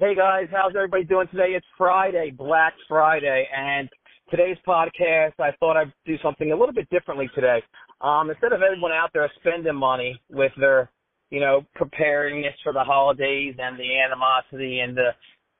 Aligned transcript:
Hey 0.00 0.14
guys, 0.14 0.46
how's 0.52 0.76
everybody 0.76 1.02
doing 1.02 1.26
today? 1.26 1.54
It's 1.56 1.66
Friday, 1.76 2.30
Black 2.30 2.72
Friday, 2.88 3.48
and 3.52 3.88
today's 4.30 4.56
podcast, 4.64 5.32
I 5.40 5.50
thought 5.58 5.76
I'd 5.76 5.92
do 6.06 6.14
something 6.22 6.52
a 6.52 6.56
little 6.56 6.72
bit 6.72 6.88
differently 6.88 7.28
today. 7.34 7.60
Um, 8.00 8.30
instead 8.30 8.52
of 8.52 8.62
everyone 8.62 8.92
out 8.92 9.10
there 9.12 9.28
spending 9.40 9.74
money 9.74 10.22
with 10.30 10.52
their, 10.56 10.88
you 11.30 11.40
know, 11.40 11.66
preparedness 11.74 12.54
for 12.62 12.72
the 12.72 12.84
holidays 12.84 13.56
and 13.58 13.76
the 13.76 13.98
animosity 13.98 14.78
and 14.78 14.96
the 14.96 15.10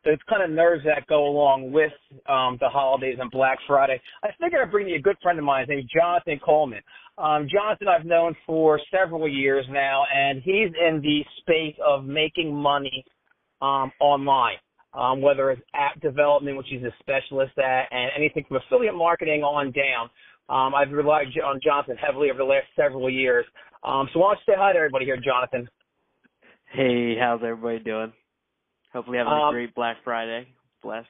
the 0.05 0.17
kind 0.29 0.45
of 0.45 0.51
nerves 0.51 0.85
that 0.85 1.09
go 1.09 1.27
along 1.27 1.73
with 1.73 1.91
um, 2.29 2.59
the 2.61 2.69
holidays 2.69 3.17
and 3.21 3.33
Black 3.33 3.59
Friday, 3.67 4.01
I 4.23 4.29
figured 4.41 4.63
I'd 4.63 4.71
bring 4.71 4.87
you 4.87 4.95
a 4.95 5.01
good 5.01 5.17
friend 5.21 5.41
of 5.41 5.45
mine 5.45 5.67
named 5.69 5.91
Jonathan 5.93 6.39
Coleman. 6.45 6.83
Um, 7.19 7.49
Jonathan 7.51 7.89
I've 7.89 8.07
known 8.07 8.37
for 8.47 8.81
several 8.97 9.27
years 9.27 9.67
now, 9.69 10.05
and 10.15 10.41
he's 10.45 10.71
in 10.81 11.01
the 11.03 11.25
space 11.41 11.75
of 11.85 12.05
making 12.05 12.55
money 12.55 13.05
um, 13.61 13.93
online, 14.01 14.57
um, 14.95 15.21
whether 15.21 15.51
it's 15.51 15.63
app 15.75 16.01
development, 16.01 16.57
which 16.57 16.67
he's 16.71 16.83
a 16.83 16.93
specialist 17.01 17.57
at, 17.59 17.87
and 17.91 18.11
anything 18.17 18.45
from 18.49 18.59
affiliate 18.59 18.95
marketing 18.95 19.43
on 19.43 19.73
down. 19.73 20.11
Um, 20.49 20.75
I've 20.75 20.91
relied 20.91 21.27
on 21.45 21.61
Jonathan 21.63 21.97
heavily 21.97 22.31
over 22.31 22.39
the 22.39 22.45
last 22.45 22.67
several 22.75 23.11
years. 23.11 23.45
Um, 23.85 24.09
so 24.13 24.21
why 24.21 24.29
don't 24.35 24.41
you 24.47 24.53
say 24.55 24.59
hi 24.59 24.73
to 24.73 24.79
everybody 24.79 25.05
here, 25.05 25.19
Jonathan? 25.23 25.69
Hey, 26.73 27.17
how's 27.19 27.41
everybody 27.43 27.79
doing? 27.81 28.13
Hopefully 28.93 29.19
having 29.19 29.33
Um, 29.33 29.49
a 29.49 29.53
great 29.53 29.75
Black 29.75 29.99
Friday. 30.05 30.49
Blessed. 30.83 31.09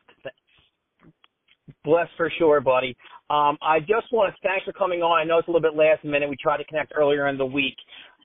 Blessed 1.84 2.10
for 2.16 2.30
sure, 2.38 2.60
buddy. 2.60 2.96
Um, 3.30 3.58
I 3.60 3.80
just 3.80 4.10
want 4.10 4.34
to 4.34 4.40
thanks 4.42 4.64
for 4.64 4.72
coming 4.72 5.02
on. 5.02 5.20
I 5.20 5.24
know 5.24 5.38
it's 5.38 5.48
a 5.48 5.50
little 5.50 5.60
bit 5.60 5.76
last 5.78 6.02
minute. 6.02 6.28
We 6.28 6.36
tried 6.36 6.58
to 6.58 6.64
connect 6.64 6.92
earlier 6.96 7.28
in 7.28 7.36
the 7.36 7.46
week. 7.46 7.76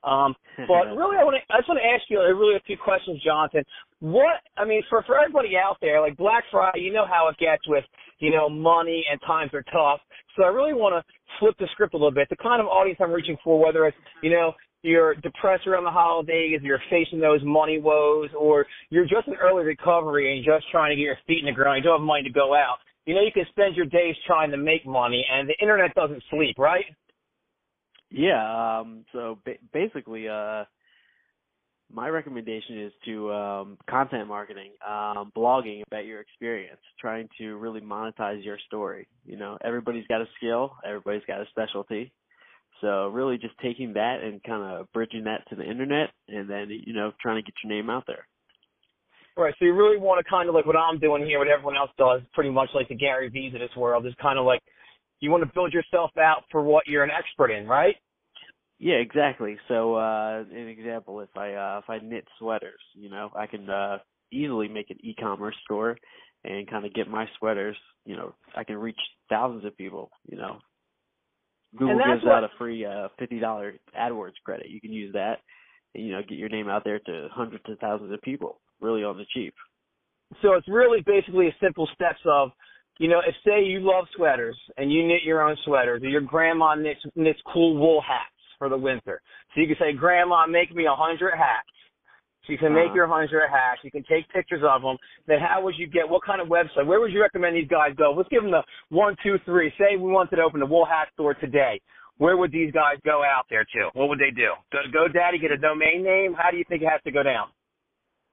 Um, 0.04 0.34
but 0.68 0.92
really, 0.98 1.16
I 1.16 1.24
want 1.24 1.36
to, 1.40 1.42
I 1.52 1.58
just 1.58 1.68
want 1.68 1.80
to 1.82 1.88
ask 1.88 2.04
you 2.08 2.20
a 2.20 2.34
really 2.34 2.56
a 2.56 2.64
few 2.66 2.76
questions, 2.76 3.22
Jonathan. 3.24 3.64
What, 4.00 4.44
I 4.56 4.64
mean, 4.64 4.82
for, 4.88 5.02
for 5.04 5.18
everybody 5.18 5.56
out 5.56 5.78
there, 5.80 6.00
like 6.00 6.16
Black 6.16 6.44
Friday, 6.50 6.80
you 6.80 6.92
know 6.92 7.06
how 7.06 7.28
it 7.28 7.38
gets 7.38 7.66
with, 7.66 7.84
you 8.18 8.30
know, 8.30 8.48
money 8.48 9.04
and 9.10 9.20
times 9.26 9.52
are 9.54 9.64
tough. 9.72 10.00
So 10.36 10.44
I 10.44 10.48
really 10.48 10.74
want 10.74 10.94
to 10.94 11.12
flip 11.40 11.54
the 11.58 11.68
script 11.72 11.94
a 11.94 11.96
little 11.96 12.12
bit. 12.12 12.28
The 12.28 12.36
kind 12.36 12.60
of 12.60 12.66
audience 12.66 12.98
I'm 13.02 13.12
reaching 13.12 13.36
for, 13.42 13.58
whether 13.58 13.86
it's, 13.86 13.96
you 14.22 14.30
know, 14.30 14.52
you're 14.84 15.14
depressed 15.16 15.66
around 15.66 15.84
the 15.84 15.90
holidays, 15.90 16.60
you're 16.62 16.82
facing 16.90 17.18
those 17.18 17.40
money 17.42 17.80
woes, 17.80 18.28
or 18.38 18.66
you're 18.90 19.06
just 19.06 19.26
in 19.26 19.34
early 19.34 19.64
recovery 19.64 20.36
and 20.36 20.44
just 20.44 20.70
trying 20.70 20.90
to 20.90 20.96
get 20.96 21.02
your 21.02 21.18
feet 21.26 21.38
in 21.40 21.46
the 21.46 21.52
ground, 21.52 21.78
you 21.78 21.82
don't 21.82 22.00
have 22.00 22.06
money 22.06 22.22
to 22.22 22.30
go 22.30 22.54
out. 22.54 22.76
You 23.06 23.14
know, 23.14 23.22
you 23.22 23.32
can 23.32 23.46
spend 23.50 23.76
your 23.76 23.86
days 23.86 24.14
trying 24.26 24.50
to 24.50 24.56
make 24.56 24.86
money, 24.86 25.24
and 25.30 25.48
the 25.48 25.54
internet 25.60 25.94
doesn't 25.94 26.22
sleep, 26.30 26.58
right? 26.58 26.84
Yeah. 28.14 28.78
Um. 28.80 29.04
So 29.12 29.38
ba- 29.44 29.58
basically, 29.72 30.28
uh, 30.28 30.64
my 31.92 32.08
recommendation 32.08 32.82
is 32.82 32.92
to 33.04 33.32
um, 33.32 33.78
content 33.88 34.28
marketing, 34.28 34.72
um, 34.86 35.32
blogging 35.36 35.82
about 35.86 36.04
your 36.04 36.20
experience, 36.20 36.80
trying 37.00 37.28
to 37.38 37.56
really 37.56 37.80
monetize 37.80 38.44
your 38.44 38.58
story. 38.66 39.06
You 39.24 39.36
know, 39.36 39.58
everybody's 39.64 40.06
got 40.06 40.20
a 40.20 40.26
skill, 40.36 40.76
everybody's 40.86 41.24
got 41.26 41.40
a 41.40 41.46
specialty. 41.50 42.12
So 42.80 43.08
really, 43.08 43.38
just 43.38 43.54
taking 43.62 43.92
that 43.94 44.18
and 44.22 44.42
kind 44.42 44.62
of 44.62 44.92
bridging 44.92 45.24
that 45.24 45.48
to 45.50 45.56
the 45.56 45.64
internet, 45.64 46.10
and 46.28 46.48
then 46.48 46.68
you 46.70 46.92
know, 46.92 47.12
trying 47.20 47.36
to 47.36 47.42
get 47.42 47.54
your 47.62 47.72
name 47.72 47.90
out 47.90 48.04
there. 48.06 48.26
Right. 49.36 49.54
So 49.58 49.64
you 49.64 49.74
really 49.74 49.98
want 49.98 50.24
to 50.24 50.30
kind 50.30 50.48
of 50.48 50.54
like 50.54 50.66
what 50.66 50.76
I'm 50.76 50.98
doing 51.00 51.24
here, 51.24 51.40
what 51.40 51.48
everyone 51.48 51.76
else 51.76 51.90
does, 51.98 52.20
pretty 52.34 52.50
much 52.50 52.68
like 52.72 52.88
the 52.88 52.94
Gary 52.94 53.28
V's 53.28 53.54
of 53.54 53.60
this 53.60 53.74
world, 53.76 54.06
is 54.06 54.14
kind 54.22 54.38
of 54.38 54.44
like 54.44 54.62
you 55.24 55.30
want 55.30 55.42
to 55.42 55.50
build 55.54 55.72
yourself 55.72 56.10
out 56.18 56.44
for 56.50 56.62
what 56.62 56.86
you're 56.86 57.02
an 57.04 57.10
expert 57.10 57.50
in, 57.50 57.66
right? 57.66 57.96
Yeah, 58.78 58.96
exactly. 58.96 59.56
So 59.68 59.94
uh 59.94 60.44
an 60.50 60.68
example, 60.68 61.20
if 61.20 61.30
I 61.36 61.54
uh 61.54 61.80
if 61.82 61.88
I 61.90 61.98
knit 62.04 62.26
sweaters, 62.38 62.80
you 62.94 63.08
know, 63.08 63.30
I 63.34 63.46
can 63.46 63.68
uh 63.70 63.98
easily 64.32 64.68
make 64.68 64.90
an 64.90 64.98
e-commerce 65.00 65.54
store 65.64 65.96
and 66.44 66.68
kind 66.68 66.84
of 66.84 66.92
get 66.92 67.08
my 67.08 67.26
sweaters, 67.38 67.76
you 68.04 68.16
know, 68.16 68.34
I 68.54 68.64
can 68.64 68.76
reach 68.76 68.98
thousands 69.30 69.64
of 69.64 69.76
people, 69.76 70.10
you 70.30 70.36
know. 70.36 70.58
Google 71.76 71.96
gives 71.98 72.24
what- 72.24 72.32
out 72.34 72.44
a 72.44 72.48
free 72.58 72.84
uh 72.84 73.08
fifty 73.18 73.38
dollar 73.38 73.74
AdWords 73.98 74.40
credit. 74.44 74.68
You 74.68 74.80
can 74.80 74.92
use 74.92 75.12
that 75.14 75.38
and 75.94 76.04
you 76.04 76.12
know, 76.12 76.20
get 76.28 76.38
your 76.38 76.48
name 76.48 76.68
out 76.68 76.82
there 76.84 76.98
to 76.98 77.28
hundreds 77.32 77.64
of 77.68 77.78
thousands 77.78 78.12
of 78.12 78.20
people, 78.22 78.60
really 78.80 79.04
on 79.04 79.16
the 79.16 79.24
cheap. 79.32 79.54
So 80.42 80.54
it's 80.54 80.68
really 80.68 81.00
basically 81.06 81.46
a 81.46 81.56
simple 81.62 81.88
steps 81.94 82.18
of, 82.26 82.50
you 82.98 83.08
know, 83.08 83.20
if 83.26 83.34
say 83.44 83.64
you 83.64 83.80
love 83.80 84.06
sweaters 84.16 84.56
and 84.76 84.92
you 84.92 85.06
knit 85.06 85.22
your 85.24 85.42
own 85.42 85.56
sweaters, 85.64 86.02
or 86.02 86.08
your 86.08 86.20
grandma 86.20 86.74
knits 86.74 87.00
knits 87.16 87.40
cool 87.52 87.76
wool 87.76 88.00
hats 88.06 88.30
for 88.58 88.68
the 88.68 88.76
winter. 88.78 89.20
So 89.54 89.60
you 89.60 89.66
can 89.66 89.76
say, 89.80 89.92
Grandma, 89.92 90.46
make 90.46 90.74
me 90.74 90.86
a 90.86 90.94
hundred 90.94 91.32
hats. 91.36 91.68
So 92.46 92.52
you 92.52 92.58
can 92.58 92.72
make 92.74 92.86
Uh-huh. 92.86 92.94
your 92.94 93.06
hundred 93.08 93.48
hats. 93.48 93.80
You 93.82 93.90
can 93.90 94.04
take 94.04 94.28
pictures 94.28 94.62
of 94.62 94.82
them. 94.82 94.96
Then 95.26 95.40
how 95.40 95.62
would 95.62 95.74
you 95.78 95.86
get? 95.86 96.08
What 96.08 96.22
kind 96.24 96.40
of 96.40 96.48
website? 96.48 96.86
Where 96.86 97.00
would 97.00 97.12
you 97.12 97.20
recommend 97.20 97.56
these 97.56 97.68
guys 97.68 97.94
go? 97.96 98.12
Let's 98.12 98.28
give 98.28 98.42
them 98.42 98.52
the 98.52 98.62
one, 98.90 99.16
two, 99.22 99.38
three. 99.44 99.72
Say 99.78 99.96
we 99.96 100.10
wanted 100.12 100.36
to 100.36 100.42
open 100.42 100.62
a 100.62 100.66
wool 100.66 100.84
hat 100.84 101.08
store 101.14 101.34
today. 101.34 101.80
Where 102.18 102.36
would 102.36 102.52
these 102.52 102.70
guys 102.70 102.98
go 103.04 103.24
out 103.24 103.46
there 103.50 103.64
to? 103.64 103.90
What 103.94 104.08
would 104.08 104.20
they 104.20 104.30
do? 104.30 104.52
Go 104.70 104.82
to 104.82 104.88
GoDaddy, 104.88 105.40
get 105.40 105.50
a 105.50 105.56
domain 105.58 106.04
name. 106.04 106.32
How 106.32 106.50
do 106.52 106.56
you 106.56 106.64
think 106.68 106.82
it 106.82 106.88
has 106.88 107.02
to 107.02 107.10
go 107.10 107.24
down? 107.24 107.48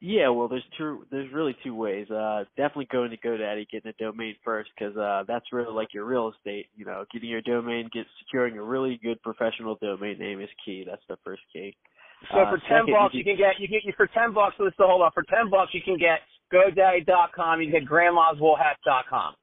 Yeah, 0.04 0.30
well, 0.30 0.48
there's 0.48 0.66
two. 0.80 1.06
There's 1.12 1.32
really 1.32 1.56
two 1.64 1.76
ways. 1.76 2.10
Uh, 2.10 2.46
definitely 2.58 2.88
going 2.92 3.12
to 3.12 3.18
GoDaddy, 3.18 3.70
getting 3.70 3.92
a 3.92 4.04
domain 4.04 4.36
first, 4.44 4.72
because 4.76 4.98
uh, 4.98 5.24
that's 5.28 5.46
really 5.54 5.72
like 5.72 5.94
your 5.94 6.06
real 6.06 6.34
estate. 6.36 6.66
You 6.76 6.86
know, 6.86 7.06
getting 7.14 7.30
your 7.30 7.44
domain, 7.44 7.88
get 7.94 8.08
securing 8.26 8.58
a 8.58 8.64
really 8.64 9.00
good 9.04 9.22
professional 9.22 9.78
domain 9.80 10.18
name 10.18 10.42
is 10.42 10.50
key. 10.66 10.84
That's 10.90 11.04
the 11.08 11.18
first 11.24 11.44
key. 11.54 11.76
So 12.32 12.40
Uh, 12.40 12.50
for 12.50 12.58
ten 12.58 12.82
second, 12.82 12.94
bucks, 12.94 13.14
you 13.14 13.20
you 13.20 13.24
can 13.24 13.38
get 13.38 13.60
you 13.60 13.68
can 13.68 13.94
for 13.96 14.08
ten 14.08 14.34
bucks. 14.34 14.56
So 14.58 14.64
let's 14.64 14.76
hold 14.80 15.04
on. 15.04 15.12
For 15.14 15.22
ten 15.24 15.52
bucks, 15.52 15.72
you 15.72 15.82
can 15.84 16.00
get 16.00 16.22
GoDaddy.com. 16.52 17.62
You 17.62 17.72
can 17.72 17.82
get 17.82 17.90
Grandma'sWoolHats.com. 17.90 19.36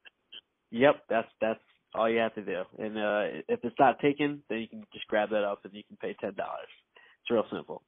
Yep, 0.73 1.03
that's 1.09 1.29
that's 1.41 1.61
all 1.95 2.11
you 2.11 2.19
have 2.19 2.35
to 2.35 2.43
do. 2.43 2.63
And 2.79 2.99
uh, 2.99 3.43
if 3.49 3.61
it's 3.63 3.79
not 3.79 4.01
taken, 4.01 4.43
then 4.49 4.59
you 4.59 4.67
can 4.69 4.85
just 4.93 5.07
grab 5.07 5.31
that 5.31 5.45
up 5.45 5.61
and 5.65 5.73
you 5.73 5.85
can 5.87 5.97
pay 5.99 6.17
ten 6.21 6.35
dollars. 6.35 6.67
It's 7.23 7.31
real 7.31 7.47
simple. 7.53 7.83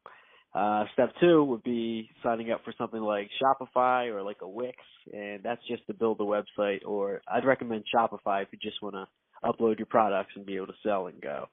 Uh, 0.53 0.85
step 0.95 1.13
two 1.21 1.45
would 1.45 1.63
be 1.63 2.11
signing 2.25 2.51
up 2.51 2.63
for 2.65 2.75
something 2.77 3.01
like 3.01 3.31
Shopify 3.41 4.13
or 4.13 4.23
like 4.23 4.39
a 4.43 4.49
Wix, 4.49 4.77
and 5.13 5.41
that's 5.45 5.61
just 5.69 5.87
to 5.87 5.95
build 5.95 6.21
a 6.21 6.25
website. 6.25 6.81
Or 6.85 7.23
I'd 7.33 7.45
recommend 7.45 7.85
Shopify 7.95 8.43
if 8.43 8.49
you 8.53 8.59
just 8.61 8.83
want 8.83 8.97
to 8.97 9.07
upload 9.45 9.79
your 9.79 9.87
products 9.87 10.33
and 10.35 10.45
be 10.45 10.57
able 10.57 10.67
to 10.67 10.75
sell 10.83 11.07
and 11.07 11.21
go. 11.21 11.47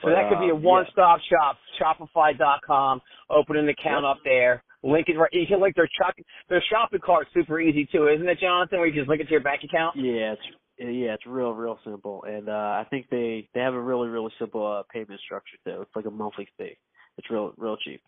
So 0.00 0.08
But, 0.08 0.14
that 0.14 0.30
could 0.30 0.40
be 0.40 0.48
a 0.50 0.54
um, 0.54 0.62
one-stop 0.62 1.20
shop. 1.28 1.58
Shopify.com. 1.78 3.02
Open 3.28 3.56
an 3.56 3.68
account 3.68 4.04
Yep. 4.04 4.10
up 4.10 4.18
there. 4.24 4.64
Link 4.82 5.08
it 5.08 5.18
right. 5.18 5.32
You 5.32 5.46
can 5.46 5.60
link 5.60 5.76
their 5.76 5.88
shop, 6.00 6.14
their 6.48 6.62
shopping 6.70 7.00
cart. 7.04 7.28
Super 7.34 7.60
easy 7.60 7.86
too, 7.92 8.08
isn't 8.08 8.26
it, 8.26 8.38
Jonathan? 8.40 8.78
Where 8.78 8.88
you 8.88 8.94
just 8.94 9.08
link 9.08 9.20
it 9.20 9.26
to 9.26 9.30
your 9.30 9.42
bank 9.42 9.62
account. 9.62 9.94
Yeah, 9.96 10.32
it's 10.32 10.42
yeah, 10.78 11.14
it's 11.14 11.26
real, 11.26 11.52
real 11.52 11.78
simple, 11.84 12.24
and 12.26 12.48
uh, 12.48 12.52
I 12.52 12.86
think 12.90 13.06
they 13.08 13.48
they 13.54 13.60
have 13.60 13.74
a 13.74 13.80
really, 13.80 14.08
really 14.08 14.32
simple 14.40 14.66
uh, 14.66 14.82
payment 14.92 15.20
structure 15.20 15.56
too. 15.64 15.82
It's 15.82 15.94
like 15.94 16.06
a 16.06 16.10
monthly 16.10 16.48
fee. 16.58 16.76
It's 17.16 17.30
real, 17.30 17.52
real 17.56 17.76
cheap. 17.76 18.00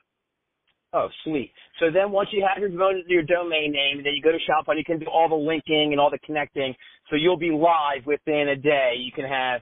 Oh, 0.95 1.09
sweet. 1.25 1.51
So 1.81 1.87
then 1.93 2.13
once 2.13 2.29
you 2.33 2.47
have 2.47 2.63
your 2.63 2.71
your 3.09 3.23
domain 3.23 3.73
name, 3.73 4.05
then 4.05 4.15
you 4.15 4.23
go 4.23 4.31
to 4.31 4.39
Shopify. 4.39 4.79
You 4.79 4.85
can 4.85 5.01
do 5.01 5.07
all 5.13 5.29
the 5.29 5.35
linking 5.35 5.91
and 5.91 6.01
all 6.01 6.09
the 6.09 6.21
connecting. 6.25 6.73
So 7.11 7.17
you'll 7.17 7.37
be 7.37 7.51
live 7.51 8.07
within 8.07 8.49
a 8.51 8.57
day. 8.57 8.95
You 8.99 9.11
can 9.11 9.25
have 9.25 9.61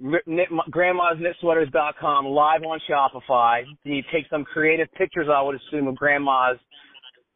grandma's 0.00 0.22
knit, 0.26 0.48
grandma's 0.70 1.18
knitsweaters.com 1.18 2.26
live 2.26 2.62
on 2.62 2.80
Shopify. 2.88 3.64
Then 3.84 3.94
you 3.94 4.02
take 4.12 4.26
some 4.30 4.44
creative 4.44 4.88
pictures, 4.92 5.26
I 5.32 5.42
would 5.42 5.56
assume, 5.56 5.88
of 5.88 5.96
grandma's 5.96 6.58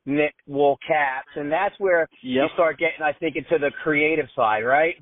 knit 0.06 0.32
wool 0.46 0.78
caps, 0.86 1.28
and 1.36 1.52
that's 1.52 1.74
where 1.78 2.08
you 2.22 2.46
start 2.54 2.78
getting, 2.78 3.02
I 3.02 3.12
think, 3.12 3.36
into 3.36 3.58
the 3.58 3.70
creative 3.82 4.26
side, 4.34 4.60
right? 4.60 4.94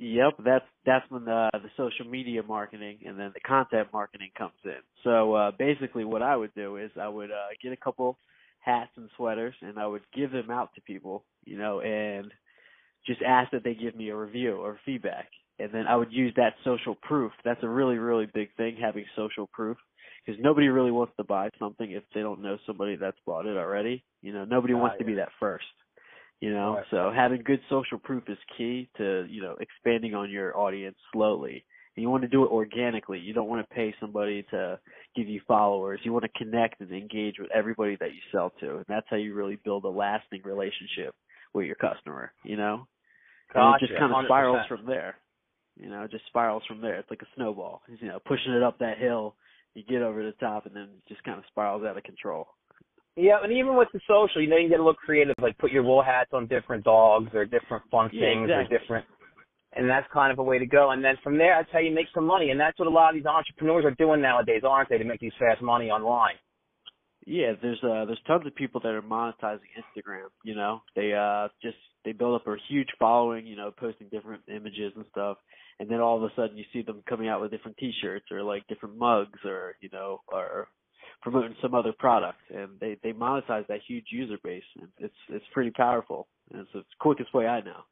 Yep, 0.00 0.34
that's 0.44 0.64
that's 0.86 1.10
when 1.10 1.26
the 1.26 1.50
the 1.52 1.70
social 1.76 2.06
media 2.06 2.42
marketing 2.42 3.00
and 3.06 3.20
then 3.20 3.32
the 3.34 3.40
content 3.40 3.88
marketing 3.92 4.30
comes 4.38 4.54
in. 4.64 4.80
So 5.04 5.34
uh 5.34 5.52
basically 5.58 6.04
what 6.06 6.22
I 6.22 6.36
would 6.36 6.54
do 6.54 6.78
is 6.78 6.90
I 7.00 7.08
would 7.08 7.30
uh 7.30 7.50
get 7.62 7.72
a 7.72 7.76
couple 7.76 8.18
hats 8.60 8.92
and 8.96 9.10
sweaters 9.16 9.54
and 9.62 9.78
I 9.78 9.86
would 9.86 10.02
give 10.16 10.32
them 10.32 10.50
out 10.50 10.70
to 10.76 10.82
people, 10.82 11.24
you 11.44 11.58
know, 11.58 11.80
and 11.82 12.32
just 13.06 13.22
ask 13.22 13.50
that 13.52 13.64
they 13.64 13.74
give 13.74 13.96
me 13.96 14.10
a 14.10 14.16
review 14.16 14.56
or 14.56 14.80
feedback. 14.86 15.28
And 15.58 15.72
then 15.72 15.86
I 15.86 15.96
would 15.96 16.12
use 16.12 16.32
that 16.36 16.54
social 16.64 16.96
proof. 17.02 17.32
That's 17.44 17.62
a 17.64 17.68
really 17.68 17.98
really 17.98 18.26
big 18.32 18.54
thing 18.56 18.76
having 18.80 19.06
social 19.16 19.48
proof 19.52 19.78
because 20.24 20.40
nobody 20.42 20.68
really 20.68 20.92
wants 20.92 21.14
to 21.18 21.24
buy 21.24 21.50
something 21.58 21.90
if 21.92 22.04
they 22.14 22.20
don't 22.22 22.42
know 22.42 22.58
somebody 22.66 22.96
that's 22.96 23.18
bought 23.26 23.46
it 23.46 23.56
already. 23.58 24.04
You 24.22 24.32
know, 24.32 24.44
nobody 24.46 24.74
Ah, 24.74 24.78
wants 24.80 24.98
to 24.98 25.04
be 25.04 25.14
that 25.14 25.30
first 25.40 25.66
you 26.40 26.52
know? 26.52 26.76
Right. 26.76 26.84
so 26.90 27.12
having 27.14 27.42
good 27.44 27.60
social 27.68 27.98
proof 27.98 28.24
is 28.28 28.38
key 28.56 28.88
to 28.96 29.26
you 29.28 29.42
know 29.42 29.56
expanding 29.60 30.14
on 30.14 30.30
your 30.30 30.56
audience 30.56 30.96
slowly. 31.12 31.64
And 31.96 32.02
you 32.04 32.10
want 32.10 32.22
to 32.22 32.28
do 32.28 32.44
it 32.44 32.50
organically. 32.50 33.18
You 33.18 33.34
don't 33.34 33.48
want 33.48 33.68
to 33.68 33.74
pay 33.74 33.92
somebody 34.00 34.44
to 34.50 34.78
give 35.16 35.26
you 35.26 35.40
followers. 35.48 35.98
You 36.04 36.12
want 36.12 36.24
to 36.24 36.38
connect 36.38 36.80
and 36.80 36.92
engage 36.92 37.34
with 37.40 37.50
everybody 37.52 37.96
that 37.98 38.12
you 38.14 38.20
sell 38.30 38.52
to. 38.60 38.76
And 38.76 38.84
that's 38.88 39.06
how 39.10 39.16
you 39.16 39.34
really 39.34 39.58
build 39.64 39.84
a 39.84 39.88
lasting 39.88 40.42
relationship 40.44 41.16
with 41.52 41.66
your 41.66 41.74
customer 41.74 42.32
you 42.44 42.56
know? 42.56 42.86
And 43.52 43.74
it 43.74 43.88
just 43.88 43.98
kind 43.98 44.12
of 44.12 44.18
100%. 44.18 44.26
spirals 44.26 44.66
from 44.68 44.86
there. 44.86 45.16
You 45.76 45.90
know 45.90 46.02
it 46.02 46.10
just 46.10 46.26
spirals 46.26 46.62
from 46.68 46.80
there. 46.80 46.96
It's 46.96 47.10
like 47.10 47.22
a 47.22 47.34
snowball. 47.34 47.82
You 47.88 48.08
know 48.08 48.18
pushing 48.24 48.52
it 48.52 48.62
up 48.62 48.78
that 48.78 48.98
hill 48.98 49.34
you 49.74 49.82
get 49.84 50.02
over 50.02 50.22
the 50.22 50.32
top 50.32 50.66
and 50.66 50.74
then 50.74 50.82
it 50.82 51.08
just 51.08 51.22
kind 51.24 51.38
of 51.38 51.44
spirals 51.48 51.84
out 51.84 51.96
of 51.96 52.02
control 52.02 52.48
Yeah, 53.20 53.38
and 53.42 53.52
even 53.52 53.76
with 53.76 53.88
the 53.92 54.00
social, 54.08 54.40
you 54.40 54.48
know, 54.48 54.56
you 54.56 54.62
can 54.62 54.70
get 54.70 54.80
a 54.80 54.82
little 54.82 54.94
creative, 54.94 55.34
like 55.42 55.58
put 55.58 55.70
your 55.70 55.82
wool 55.82 56.02
hats 56.02 56.30
on 56.32 56.46
different 56.46 56.84
dogs 56.84 57.30
or 57.34 57.44
different 57.44 57.84
fun 57.90 58.08
Yeah, 58.12 58.20
things 58.20 58.44
exactly. 58.44 58.76
or 58.76 58.78
different, 58.78 59.06
and 59.74 59.88
that's 59.88 60.06
kind 60.10 60.32
of 60.32 60.38
a 60.38 60.42
way 60.42 60.58
to 60.58 60.66
go. 60.66 60.90
And 60.92 61.04
then 61.04 61.16
from 61.22 61.36
there, 61.36 61.54
that's 61.58 61.70
how 61.70 61.80
you 61.80 61.94
make 61.94 62.06
some 62.14 62.24
money, 62.24 62.50
and 62.50 62.58
that's 62.58 62.78
what 62.78 62.88
a 62.88 62.90
lot 62.90 63.10
of 63.10 63.16
these 63.16 63.26
entrepreneurs 63.26 63.84
are 63.84 63.90
doing 63.90 64.22
nowadays, 64.22 64.62
aren't 64.66 64.88
they, 64.88 64.96
to 64.96 65.04
make 65.04 65.20
these 65.20 65.36
fast 65.38 65.60
money 65.60 65.90
online? 65.90 66.36
Yeah, 67.26 67.52
there's 67.60 67.78
uh 67.84 68.06
there's 68.06 68.20
tons 68.26 68.46
of 68.46 68.54
people 68.54 68.80
that 68.80 68.88
are 68.88 69.02
monetizing 69.02 69.68
Instagram, 69.76 70.28
you 70.42 70.54
know. 70.54 70.80
They 70.96 71.12
uh 71.12 71.48
just 71.62 71.76
they 72.04 72.12
build 72.12 72.40
up 72.40 72.46
a 72.46 72.56
huge 72.68 72.88
following, 72.98 73.46
you 73.46 73.56
know, 73.56 73.70
posting 73.70 74.08
different 74.08 74.42
images 74.48 74.92
and 74.96 75.04
stuff. 75.10 75.36
And 75.78 75.90
then 75.90 76.00
all 76.00 76.16
of 76.16 76.22
a 76.22 76.34
sudden 76.34 76.56
you 76.56 76.64
see 76.72 76.82
them 76.82 77.02
coming 77.06 77.28
out 77.28 77.40
with 77.40 77.50
different 77.50 77.76
t-shirts 77.76 78.26
or 78.30 78.42
like 78.42 78.66
different 78.68 78.96
mugs 78.96 79.38
or, 79.44 79.76
you 79.80 79.90
know, 79.92 80.20
or 80.28 80.68
promoting 81.22 81.54
some 81.60 81.74
other 81.74 81.92
product 81.98 82.38
and 82.54 82.70
they 82.80 82.96
they 83.02 83.12
monetize 83.12 83.66
that 83.68 83.80
huge 83.86 84.06
user 84.10 84.38
base 84.42 84.62
and 84.80 84.88
it's 84.98 85.14
it's 85.28 85.44
pretty 85.52 85.70
powerful. 85.70 86.28
And 86.52 86.62
it's 86.62 86.70
the 86.72 86.84
quickest 86.98 87.32
way 87.34 87.46
I 87.46 87.60
know. 87.60 87.82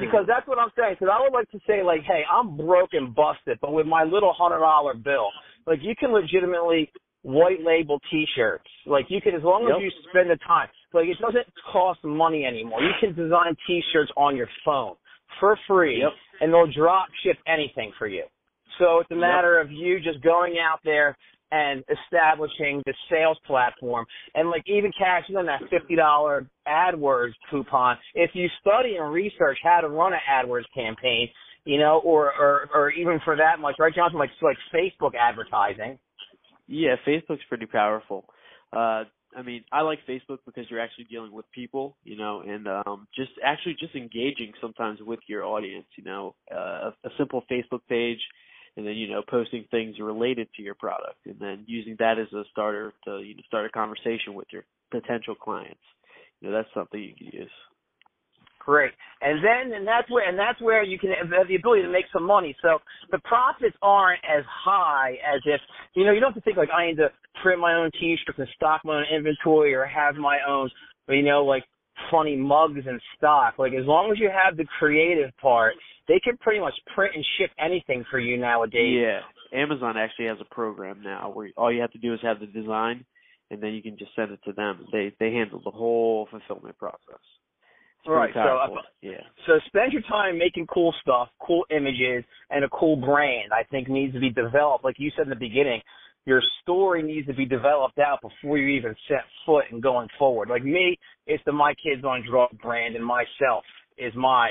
Because 0.00 0.24
that's 0.26 0.46
what 0.46 0.58
I'm 0.58 0.70
saying. 0.76 0.96
Because 0.98 1.12
I 1.12 1.20
would 1.22 1.32
like 1.32 1.50
to 1.50 1.58
say, 1.66 1.82
like, 1.82 2.02
hey, 2.02 2.22
I'm 2.30 2.56
broke 2.56 2.90
and 2.92 3.14
busted, 3.14 3.58
but 3.60 3.72
with 3.72 3.86
my 3.86 4.04
little 4.04 4.32
hundred 4.32 4.60
dollar 4.60 4.94
bill, 4.94 5.28
like, 5.66 5.80
you 5.82 5.94
can 5.98 6.12
legitimately 6.12 6.90
white 7.22 7.62
label 7.64 8.00
T-shirts. 8.10 8.68
Like, 8.86 9.06
you 9.08 9.20
can, 9.20 9.34
as 9.34 9.42
long 9.42 9.64
as 9.64 9.82
you 9.82 9.90
spend 10.08 10.30
the 10.30 10.38
time. 10.46 10.68
Like, 10.92 11.06
it 11.06 11.18
doesn't 11.20 11.46
cost 11.72 12.02
money 12.04 12.44
anymore. 12.44 12.80
You 12.80 12.92
can 13.00 13.14
design 13.14 13.56
T-shirts 13.66 14.10
on 14.16 14.36
your 14.36 14.48
phone 14.64 14.94
for 15.40 15.58
free, 15.66 16.00
Yep. 16.00 16.12
and 16.40 16.52
they'll 16.52 16.70
drop 16.70 17.08
ship 17.24 17.36
anything 17.46 17.92
for 17.98 18.06
you. 18.06 18.24
So 18.78 19.00
it's 19.00 19.10
a 19.10 19.14
Yep. 19.14 19.20
matter 19.20 19.58
of 19.58 19.70
you 19.72 19.98
just 20.00 20.20
going 20.20 20.58
out 20.58 20.80
there 20.84 21.16
and 21.50 21.82
establishing 21.88 22.82
the 22.86 22.94
sales 23.10 23.38
platform 23.46 24.04
and 24.34 24.50
like 24.50 24.64
even 24.66 24.90
cashing 24.98 25.36
in 25.36 25.46
that 25.46 25.62
fifty 25.70 25.96
dollar 25.96 26.46
AdWords 26.66 27.32
coupon. 27.50 27.96
If 28.14 28.30
you 28.34 28.48
study 28.60 28.96
and 28.96 29.12
research 29.12 29.58
how 29.62 29.80
to 29.80 29.88
run 29.88 30.12
an 30.12 30.20
AdWords 30.30 30.64
campaign, 30.74 31.28
you 31.64 31.78
know, 31.78 32.00
or 32.04 32.32
or 32.38 32.68
or 32.74 32.90
even 32.90 33.20
for 33.24 33.36
that 33.36 33.60
much, 33.60 33.76
right, 33.78 33.94
Jonathan, 33.94 34.18
like 34.18 34.30
like 34.42 34.56
Facebook 34.74 35.12
advertising. 35.18 35.98
Yeah, 36.66 36.96
Facebook's 37.06 37.44
pretty 37.48 37.66
powerful. 37.66 38.24
Uh 38.72 39.04
I 39.36 39.42
mean, 39.42 39.62
I 39.70 39.82
like 39.82 39.98
Facebook 40.08 40.38
because 40.46 40.64
you're 40.70 40.80
actually 40.80 41.04
dealing 41.04 41.32
with 41.32 41.44
people, 41.52 41.96
you 42.02 42.16
know, 42.16 42.42
and 42.46 42.66
um 42.66 43.06
just 43.14 43.30
actually 43.44 43.76
just 43.78 43.94
engaging 43.94 44.52
sometimes 44.60 45.00
with 45.00 45.20
your 45.28 45.44
audience, 45.44 45.86
you 45.96 46.04
know, 46.04 46.34
uh, 46.50 46.90
a, 46.90 46.94
a 47.04 47.10
simple 47.18 47.42
Facebook 47.50 47.80
page 47.88 48.20
and 48.76 48.86
then 48.86 48.94
you 48.94 49.08
know 49.08 49.22
posting 49.28 49.64
things 49.70 49.96
related 50.00 50.48
to 50.56 50.62
your 50.62 50.74
product 50.74 51.18
and 51.26 51.36
then 51.40 51.64
using 51.66 51.96
that 51.98 52.18
as 52.18 52.32
a 52.32 52.44
starter 52.50 52.92
to 53.04 53.20
you 53.20 53.34
know 53.34 53.42
start 53.46 53.66
a 53.66 53.70
conversation 53.70 54.34
with 54.34 54.48
your 54.50 54.64
potential 54.90 55.34
clients. 55.34 55.80
You 56.40 56.48
know, 56.50 56.56
that's 56.56 56.68
something 56.74 57.00
you 57.00 57.14
can 57.16 57.26
use. 57.26 57.50
Great. 58.58 58.92
And 59.22 59.42
then 59.42 59.74
and 59.74 59.86
that's 59.86 60.10
where 60.10 60.28
and 60.28 60.38
that's 60.38 60.60
where 60.60 60.82
you 60.82 60.98
can 60.98 61.10
have 61.10 61.48
the 61.48 61.54
ability 61.54 61.82
to 61.82 61.88
make 61.88 62.04
some 62.12 62.24
money. 62.24 62.54
So 62.60 62.78
the 63.10 63.18
profits 63.20 63.76
aren't 63.80 64.20
as 64.24 64.44
high 64.46 65.16
as 65.26 65.40
if 65.46 65.60
you 65.94 66.04
know, 66.04 66.12
you 66.12 66.20
don't 66.20 66.34
have 66.34 66.42
to 66.42 66.44
think 66.44 66.58
like 66.58 66.68
I 66.70 66.88
need 66.88 66.96
to 66.98 67.08
print 67.42 67.60
my 67.60 67.74
own 67.74 67.90
t 67.98 68.16
shirts 68.26 68.38
and 68.38 68.48
stock 68.56 68.82
my 68.84 68.98
own 68.98 69.04
inventory 69.10 69.74
or 69.74 69.86
have 69.86 70.16
my 70.16 70.38
own 70.46 70.70
you 71.08 71.22
know, 71.22 71.44
like 71.44 71.64
funny 72.10 72.36
mugs 72.36 72.86
in 72.86 73.00
stock. 73.16 73.54
Like 73.58 73.72
as 73.72 73.86
long 73.86 74.10
as 74.12 74.18
you 74.18 74.30
have 74.30 74.56
the 74.56 74.66
creative 74.78 75.30
part, 75.40 75.74
they 76.06 76.20
can 76.20 76.36
pretty 76.38 76.60
much 76.60 76.74
print 76.94 77.14
and 77.14 77.24
ship 77.38 77.50
anything 77.58 78.04
for 78.10 78.18
you 78.18 78.36
nowadays. 78.36 79.02
Yeah, 79.02 79.20
Amazon 79.58 79.96
actually 79.96 80.26
has 80.26 80.38
a 80.40 80.54
program 80.54 81.02
now 81.02 81.30
where 81.32 81.50
all 81.56 81.72
you 81.72 81.80
have 81.80 81.92
to 81.92 81.98
do 81.98 82.14
is 82.14 82.20
have 82.22 82.40
the 82.40 82.46
design, 82.46 83.04
and 83.50 83.62
then 83.62 83.72
you 83.74 83.82
can 83.82 83.98
just 83.98 84.14
send 84.16 84.30
it 84.32 84.40
to 84.44 84.52
them. 84.52 84.86
They 84.92 85.12
they 85.20 85.32
handle 85.32 85.60
the 85.64 85.70
whole 85.70 86.28
fulfillment 86.30 86.78
process. 86.78 87.20
It's 88.00 88.08
Right, 88.08 88.32
so 88.32 88.40
uh, 88.40 88.42
powerful. 88.44 88.78
yeah, 89.02 89.20
So 89.46 89.58
spend 89.66 89.92
your 89.92 90.02
time 90.02 90.38
making 90.38 90.68
cool 90.68 90.94
stuff, 91.02 91.28
cool 91.40 91.64
images, 91.70 92.24
and 92.48 92.64
a 92.64 92.68
cool 92.68 92.94
brand. 92.96 93.52
I 93.52 93.64
think 93.64 93.88
needs 93.88 94.14
to 94.14 94.20
be 94.20 94.30
developed. 94.30 94.84
Like 94.84 94.96
you 94.98 95.10
said 95.16 95.24
in 95.24 95.30
the 95.30 95.36
beginning, 95.36 95.80
your 96.28 96.42
story 96.60 97.02
needs 97.02 97.26
to 97.26 97.32
be 97.32 97.46
developed 97.46 97.98
out 97.98 98.20
before 98.20 98.58
you 98.58 98.68
even 98.68 98.94
set 99.08 99.24
foot 99.46 99.64
and 99.72 99.82
going 99.82 100.08
forward. 100.18 100.50
Like 100.50 100.62
me, 100.62 100.98
it's 101.26 101.42
the 101.46 101.52
My 101.52 101.72
Kids 101.82 102.04
on 102.04 102.22
Drug 102.28 102.50
brand, 102.62 102.96
and 102.96 103.04
myself 103.04 103.64
is 103.96 104.12
my 104.14 104.50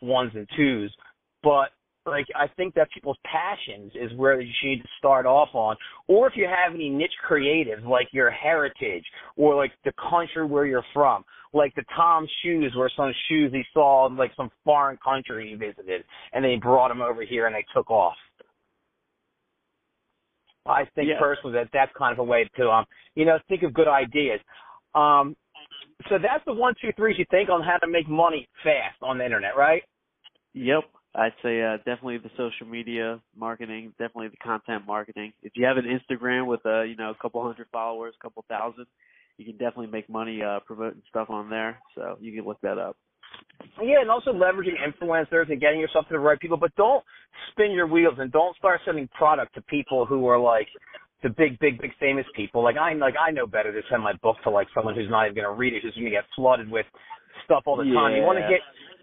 ones 0.00 0.30
and 0.36 0.48
twos. 0.56 0.94
But 1.42 1.70
like 2.06 2.26
I 2.36 2.46
think 2.56 2.74
that 2.74 2.88
people's 2.94 3.18
passions 3.24 3.90
is 3.96 4.16
where 4.16 4.40
you 4.40 4.52
need 4.62 4.82
to 4.82 4.88
start 4.98 5.26
off 5.26 5.48
on. 5.52 5.74
Or 6.06 6.28
if 6.28 6.34
you 6.36 6.46
have 6.46 6.74
any 6.74 6.88
niche 6.88 7.10
creatives 7.28 7.84
like 7.84 8.06
your 8.12 8.30
heritage 8.30 9.04
or 9.36 9.56
like 9.56 9.72
the 9.84 9.92
country 10.08 10.46
where 10.46 10.64
you're 10.64 10.84
from. 10.94 11.24
Like 11.52 11.74
the 11.74 11.84
Tom 11.96 12.28
shoes 12.44 12.72
were 12.76 12.90
some 12.96 13.12
shoes 13.28 13.50
he 13.52 13.62
saw 13.74 14.06
in 14.06 14.16
like 14.16 14.30
some 14.36 14.50
foreign 14.64 14.98
country 15.04 15.50
he 15.50 15.56
visited 15.56 16.04
and 16.32 16.44
they 16.44 16.54
brought 16.54 16.88
them 16.88 17.00
over 17.00 17.24
here 17.24 17.46
and 17.46 17.54
they 17.56 17.64
took 17.74 17.90
off. 17.90 18.14
I 20.68 20.84
think 20.94 21.08
personally 21.18 21.54
that 21.54 21.68
that's 21.72 21.92
kind 21.96 22.12
of 22.12 22.18
a 22.18 22.24
way 22.24 22.48
to 22.56 22.68
um 22.68 22.84
you 23.14 23.24
know 23.24 23.38
think 23.48 23.62
of 23.62 23.74
good 23.74 23.88
ideas. 23.88 24.40
Um 24.94 25.36
so 26.08 26.18
that's 26.18 26.44
the 26.44 26.52
one 26.52 26.74
two 26.80 26.90
threes 26.96 27.16
you 27.18 27.24
think 27.30 27.48
on 27.48 27.62
how 27.62 27.78
to 27.78 27.88
make 27.88 28.08
money 28.08 28.48
fast 28.62 28.96
on 29.02 29.18
the 29.18 29.24
internet, 29.24 29.56
right? 29.56 29.82
yep. 30.52 30.84
I'd 31.14 31.32
say 31.42 31.62
uh, 31.62 31.78
definitely 31.78 32.18
the 32.18 32.30
social 32.36 32.66
media 32.66 33.20
marketing, 33.34 33.92
definitely 33.98 34.28
the 34.28 34.36
content 34.36 34.86
marketing. 34.86 35.32
If 35.42 35.52
you 35.56 35.64
have 35.64 35.78
an 35.78 35.86
Instagram 35.86 36.46
with 36.46 36.60
a 36.66 36.84
you 36.86 36.94
know 36.94 37.10
a 37.10 37.14
couple 37.14 37.42
hundred 37.42 37.68
followers, 37.72 38.14
a 38.20 38.22
couple 38.22 38.44
thousand, 38.48 38.86
you 39.38 39.46
can 39.46 39.54
definitely 39.54 39.86
make 39.86 40.10
money 40.10 40.42
uh, 40.42 40.60
promoting 40.66 41.02
stuff 41.08 41.30
on 41.30 41.48
there. 41.48 41.78
So 41.94 42.18
you 42.20 42.32
can 42.32 42.44
look 42.46 42.60
that 42.62 42.76
up. 42.76 42.96
Yeah, 43.82 44.00
and 44.00 44.10
also 44.10 44.32
leveraging 44.32 44.76
influencers 44.80 45.50
and 45.50 45.60
getting 45.60 45.80
yourself 45.80 46.06
to 46.08 46.12
the 46.14 46.18
right 46.18 46.38
people, 46.40 46.56
but 46.56 46.74
don't 46.76 47.04
spin 47.50 47.72
your 47.72 47.86
wheels 47.86 48.14
and 48.18 48.32
don't 48.32 48.56
start 48.56 48.80
sending 48.84 49.08
product 49.08 49.54
to 49.54 49.62
people 49.62 50.06
who 50.06 50.26
are 50.26 50.38
like 50.38 50.68
the 51.22 51.28
big, 51.30 51.58
big, 51.58 51.80
big 51.80 51.92
famous 51.98 52.24
people. 52.34 52.62
Like 52.62 52.76
I 52.76 52.94
like 52.94 53.14
I 53.20 53.30
know 53.30 53.46
better 53.46 53.72
to 53.72 53.80
send 53.90 54.02
my 54.02 54.12
book 54.22 54.36
to 54.44 54.50
like 54.50 54.68
someone 54.74 54.94
who's 54.94 55.10
not 55.10 55.26
even 55.26 55.36
gonna 55.36 55.52
read 55.54 55.74
it, 55.74 55.82
who's 55.82 55.94
gonna 55.94 56.10
get 56.10 56.24
flooded 56.34 56.70
with 56.70 56.86
stuff 57.44 57.64
all 57.66 57.76
the 57.76 57.84
time. 57.84 58.14
You 58.14 58.22
wanna 58.22 58.48
get 58.48 58.60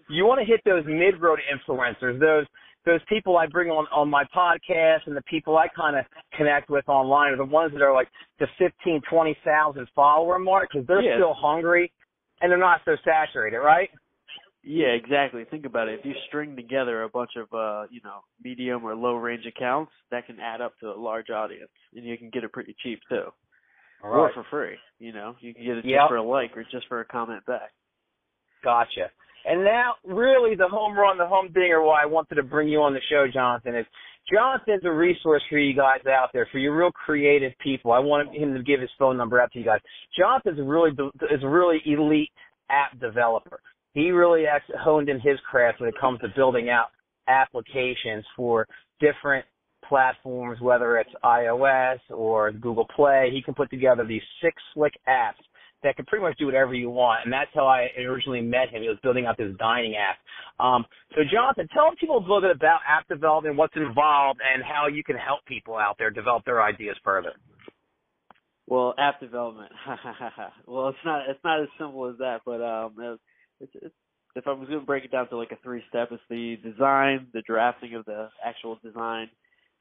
you 0.10 0.26
wanna 0.26 0.46
hit 0.46 0.62
those 0.66 0.84
mid 0.86 1.22
road 1.22 1.40
influencers, 1.54 2.20
those 2.20 2.46
those 2.86 3.00
people 3.08 3.38
I 3.38 3.48
bring 3.48 3.70
on 3.70 3.86
on 3.92 4.10
my 4.10 4.24
podcast 4.36 5.06
and 5.06 5.16
the 5.16 5.22
people 5.24 5.58
I 5.58 5.68
kind 5.70 5.98
of 5.98 6.06
connect 6.36 6.70
with 6.70 6.88
online 6.90 7.34
are 7.34 7.38
the 7.38 7.46
ones 7.46 7.74
that 7.74 7.82
are 7.82 7.94
like 7.94 8.10
the 8.40 8.48
fifteen, 8.58 9.02
twenty 9.10 9.38
thousand 9.46 9.88
follower 9.96 10.40
mark 10.40 10.70
because 10.72 10.88
they're 10.88 11.02
Yeah. 11.02 11.18
still 11.18 11.34
hungry 11.34 11.92
and 12.42 12.52
they're 12.52 12.60
not 12.60 12.82
so 12.86 12.96
saturated, 13.06 13.58
right? 13.58 13.90
Yeah, 14.64 14.88
exactly. 14.88 15.44
Think 15.50 15.66
about 15.66 15.90
it. 15.90 16.00
If 16.00 16.06
you 16.06 16.14
string 16.28 16.56
together 16.56 17.04
a 17.04 17.10
bunch 17.10 17.32
of 17.36 17.48
uh, 17.54 17.88
you 17.92 18.00
know, 18.04 18.22
medium 18.42 18.86
or 18.86 18.96
low 18.96 19.16
range 19.16 19.46
accounts, 19.46 19.92
that 20.10 20.26
can 20.26 20.40
add 20.40 20.62
up 20.62 20.74
to 20.80 20.88
a 20.88 20.98
large 20.98 21.30
audience, 21.30 21.70
and 21.94 22.06
you 22.06 22.18
can 22.18 22.30
get 22.30 22.44
it 22.46 22.54
pretty 22.54 22.74
cheap 22.82 23.00
too, 23.10 23.26
or 24.02 24.32
for 24.34 24.46
free. 24.50 24.78
You 25.00 25.12
know, 25.12 25.36
you 25.42 25.54
can 25.54 25.66
get 25.66 25.78
it 25.78 25.86
Yep. 25.86 26.00
just 26.00 26.10
for 26.10 26.16
a 26.16 26.24
like 26.24 26.56
or 26.56 26.64
just 26.72 26.88
for 26.88 27.02
a 27.02 27.06
comment 27.06 27.46
back. 27.46 27.72
Gotcha. 28.64 29.12
And 29.46 29.66
now, 29.66 29.96
really, 30.06 30.56
the 30.56 30.70
home 30.70 30.98
run, 30.98 31.18
the 31.18 31.28
home 31.28 31.50
dinger, 31.54 31.82
why 31.82 32.02
I 32.02 32.06
wanted 32.06 32.36
to 32.36 32.44
bring 32.44 32.70
you 32.70 32.82
on 32.82 32.94
the 32.94 33.02
show, 33.12 33.26
Jonathan, 33.34 33.76
is 33.76 33.86
Jonathan's 34.32 34.86
a 34.86 34.92
resource 34.92 35.44
for 35.50 35.58
you 35.58 35.76
guys 35.76 36.00
out 36.08 36.30
there, 36.32 36.48
for 36.50 36.60
your 36.60 36.74
real 36.74 36.92
creative 36.92 37.52
people. 37.62 37.92
I 37.92 38.00
want 38.00 38.34
him 38.34 38.54
to 38.54 38.64
give 38.64 38.80
his 38.80 38.90
phone 38.98 39.18
number 39.18 39.42
out 39.42 39.52
to 39.52 39.60
you 39.60 39.66
guys. 39.66 39.82
Jonathan's 40.18 40.60
a 40.60 40.64
really 40.64 40.92
is 41.30 41.44
a 41.44 41.48
really 41.50 41.82
elite 41.86 42.32
app 42.70 42.98
developer. 43.02 43.60
He 43.94 44.12
really 44.12 44.46
honed 44.80 45.10
in 45.10 45.20
his 45.20 45.40
craft 45.50 45.80
when 45.80 45.90
it 45.90 45.96
comes 46.00 46.20
to 46.22 46.28
building 46.36 46.70
out 46.70 46.88
applications 47.28 48.26
for 48.36 48.68
different 49.00 49.46
platforms, 49.88 50.60
whether 50.62 50.98
it's 50.98 51.10
iOS 51.24 52.00
or 52.10 52.52
Google 52.52 52.88
Play. 52.96 53.30
He 53.32 53.42
can 53.42 53.54
put 53.54 53.70
together 53.70 54.06
these 54.06 54.22
six 54.42 54.56
slick 54.74 54.94
apps 55.08 55.44
that 55.84 55.96
can 55.96 56.06
pretty 56.06 56.24
much 56.24 56.38
do 56.38 56.46
whatever 56.46 56.74
you 56.74 56.90
want. 56.90 57.22
And 57.26 57.34
that's 57.34 57.50
how 57.54 57.68
I 57.68 57.90
originally 58.00 58.42
met 58.42 58.70
him. 58.70 58.82
He 58.82 58.88
was 58.88 58.98
building 59.04 59.26
out 59.26 59.38
this 59.38 59.54
dining 59.60 59.96
app. 59.96 60.18
Um, 60.64 60.86
so, 61.14 61.22
Jonathan, 61.30 61.68
tell 61.74 61.92
people 62.00 62.18
a 62.18 62.22
little 62.22 62.42
bit 62.42 62.52
about 62.52 62.80
app 62.88 63.08
development, 63.08 63.58
what's 63.58 63.76
involved, 63.76 64.40
and 64.42 64.64
how 64.64 64.88
you 64.88 65.04
can 65.04 65.18
help 65.18 65.44
people 65.46 65.76
out 65.76 65.98
there 66.00 66.10
develop 66.10 66.46
their 66.46 66.64
ideas 66.64 66.96
further. 67.04 67.34
Well, 68.66 68.94
app 68.98 69.20
development. 69.20 69.72
well, 70.68 70.90
it's 70.90 70.98
not 71.04 71.30
it's 71.30 71.44
not 71.44 71.62
as 71.62 71.68
simple 71.78 72.10
as 72.10 72.18
that, 72.20 72.42
but 72.46 72.62
um, 72.62 73.20
it's, 73.60 73.72
it's 73.76 73.96
if 74.36 74.48
I 74.48 74.52
was 74.52 74.68
going 74.68 74.80
to 74.80 74.86
break 74.86 75.06
it 75.06 75.12
down 75.12 75.30
to 75.30 75.38
like 75.38 75.52
a 75.52 75.58
three 75.64 75.84
step, 75.90 76.10
it's 76.12 76.24
the 76.30 76.58
design, 76.64 77.28
the 77.34 77.44
drafting 77.46 77.94
of 77.96 78.06
the 78.06 78.30
actual 78.44 78.80
design, 78.84 79.30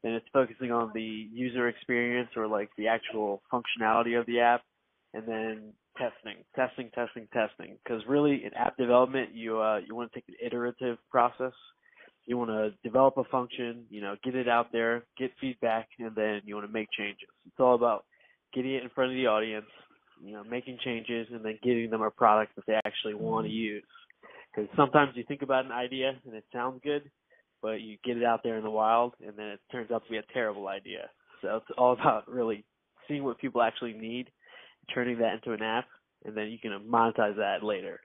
then 0.03 0.13
it's 0.13 0.27
focusing 0.33 0.71
on 0.71 0.91
the 0.95 1.29
user 1.33 1.69
experience 1.69 2.29
or 2.37 2.47
like 2.47 2.71
the 2.77 2.89
actual 2.89 3.43
functionality 3.53 4.19
of 4.19 4.27
the 4.27 4.41
app, 4.41 4.63
and 5.15 5.27
then 5.27 5.73
testing, 5.97 6.43
testing, 6.55 6.91
testing, 6.95 7.29
testing. 7.33 7.79
Because 7.83 8.03
really, 8.07 8.45
in 8.45 8.53
app 8.55 8.77
development, 8.77 9.31
you 9.35 9.61
uh 9.61 9.79
you 9.79 9.95
want 9.95 10.13
to 10.13 10.21
take 10.21 10.29
an 10.29 10.35
iterative 10.45 10.99
process. 11.11 11.53
You 12.27 12.39
want 12.39 12.51
to 12.51 12.73
develop 12.85 13.17
a 13.17 13.25
function, 13.25 13.85
you 13.91 14.01
know, 14.01 14.15
get 14.23 14.37
it 14.37 14.49
out 14.49 14.71
there, 14.71 15.05
get 15.19 15.33
feedback, 15.41 15.89
and 15.99 16.15
then 16.15 16.43
you 16.45 16.55
want 16.55 16.67
to 16.67 16.73
make 16.73 16.89
changes. 16.97 17.29
It's 17.47 17.59
all 17.59 17.75
about 17.75 18.05
getting 18.55 18.75
it 18.75 18.85
in 18.85 18.91
front 18.91 19.11
of 19.11 19.17
the 19.17 19.27
audience, 19.27 19.67
you 20.23 20.33
know, 20.33 20.45
making 20.45 20.79
changes 20.85 21.29
and 21.33 21.45
then 21.45 21.59
giving 21.63 21.91
them 21.91 22.03
a 22.03 22.11
product 22.11 22.55
that 22.57 22.67
they 22.67 22.79
actually 22.85 23.15
want 23.15 23.47
to 23.47 23.53
mm. 23.53 23.57
use. 23.57 23.85
Because 24.55 24.69
sometimes 24.77 25.13
you 25.15 25.25
think 25.27 25.43
about 25.43 25.65
an 25.65 25.73
idea 25.73 26.13
and 26.25 26.35
it 26.35 26.45
sounds 26.53 26.81
good, 26.85 27.11
but 27.61 27.81
you 27.81 27.97
get 28.05 28.17
it 28.17 28.25
out 28.25 28.41
there 28.43 28.57
in 28.57 28.65
the 28.65 28.71
wild 28.71 29.15
and 29.25 29.37
then 29.37 29.47
it 29.47 29.61
turns 29.71 29.91
out 29.91 30.05
to 30.05 30.11
be 30.11 30.19
a 30.19 30.25
terrible 30.35 30.69
idea. 30.69 31.11
So 31.41 31.57
it's 31.57 31.67
all 31.79 31.93
about 31.93 32.31
really 32.31 32.65
seeing 33.09 33.25
what 33.25 33.39
people 33.39 33.63
actually 33.63 33.95
need, 33.95 34.29
turning 34.95 35.19
that 35.19 35.35
into 35.35 35.53
an 35.53 35.63
app, 35.63 35.87
and 36.25 36.37
then 36.37 36.49
you 36.49 36.59
can 36.59 36.71
monetize 36.89 37.37
that 37.37 37.63
later. 37.63 38.01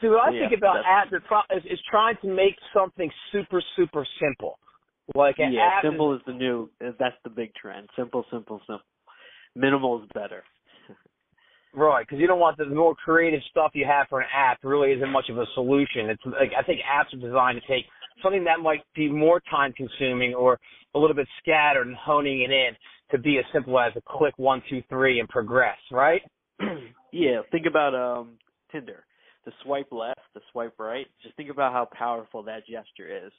See, 0.00 0.08
what 0.08 0.20
I 0.20 0.32
Yeah, 0.32 0.48
think 0.48 0.58
about 0.58 0.84
apps 0.84 1.14
is, 1.14 1.22
is, 1.64 1.72
is 1.72 1.80
trying 1.90 2.16
to 2.22 2.28
make 2.28 2.56
something 2.74 3.10
super, 3.30 3.62
super 3.76 4.06
simple. 4.20 4.58
Like 5.14 5.38
an 5.38 5.52
yeah, 5.52 5.68
app 5.68 5.84
is- 5.84 5.90
simple 5.90 6.14
is 6.14 6.20
the 6.26 6.32
new. 6.32 6.70
That's 6.80 7.16
the 7.24 7.30
big 7.30 7.54
trend. 7.54 7.88
Simple, 7.96 8.24
simple, 8.30 8.60
simple. 8.66 8.86
Minimal 9.54 10.02
is 10.02 10.08
better. 10.14 10.44
Right, 11.74 12.06
because 12.06 12.20
you 12.20 12.26
don't 12.26 12.38
want 12.38 12.58
the 12.58 12.66
more 12.66 12.94
creative 12.94 13.40
stuff 13.50 13.70
you 13.72 13.86
have 13.86 14.06
for 14.08 14.20
an 14.20 14.26
app 14.34 14.58
really 14.62 14.92
isn't 14.92 15.10
much 15.10 15.30
of 15.30 15.38
a 15.38 15.46
solution. 15.54 16.10
It's 16.10 16.22
like 16.26 16.52
I 16.58 16.62
think 16.62 16.80
apps 16.80 17.14
are 17.16 17.26
designed 17.26 17.60
to 17.60 17.66
take 17.66 17.86
something 18.22 18.44
that 18.44 18.60
might 18.60 18.82
be 18.94 19.08
more 19.08 19.40
time 19.50 19.72
consuming 19.72 20.34
or 20.34 20.58
a 20.94 20.98
little 20.98 21.16
bit 21.16 21.26
scattered 21.40 21.86
and 21.86 21.96
honing 21.96 22.42
it 22.42 22.50
in 22.50 22.76
to 23.10 23.18
be 23.18 23.38
as 23.38 23.44
simple 23.52 23.78
as 23.80 23.92
a 23.96 24.02
click 24.06 24.34
one, 24.36 24.62
two, 24.68 24.82
three 24.90 25.20
and 25.20 25.28
progress, 25.28 25.78
right? 25.90 26.22
yeah, 27.12 27.40
think 27.50 27.66
about 27.66 27.94
um 27.94 28.38
Tinder. 28.70 29.04
The 29.44 29.52
swipe 29.64 29.90
left, 29.90 30.20
the 30.34 30.40
swipe 30.52 30.74
right. 30.78 31.06
Just 31.22 31.36
think 31.36 31.50
about 31.50 31.72
how 31.72 31.88
powerful 31.96 32.42
that 32.44 32.60
gesture 32.66 33.26
is. 33.26 33.32